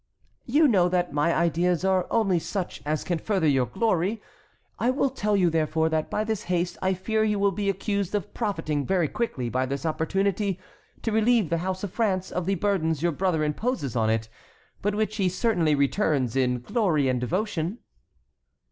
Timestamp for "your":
3.45-3.67, 13.03-13.11